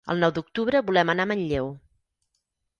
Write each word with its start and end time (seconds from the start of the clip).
El 0.13 0.21
nou 0.23 0.31
d'octubre 0.37 0.81
volem 0.87 1.13
anar 1.15 1.27
a 1.29 1.33
Manlleu. 1.35 1.71